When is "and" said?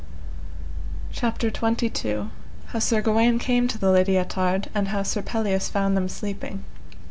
4.73-4.87